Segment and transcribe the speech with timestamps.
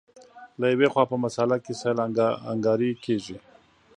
[0.59, 1.97] له یوې خوا په مسأله کې سهل
[2.51, 3.37] انګاري کېږي.